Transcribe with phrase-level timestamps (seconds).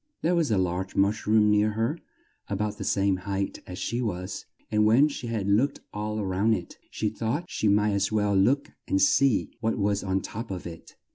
[0.23, 1.99] There was a large mush room near her,
[2.47, 6.55] a bout the same height as she was, and when she had looked all round
[6.55, 10.49] it, she thought she might as well look and see what was on the top
[10.49, 10.95] of it.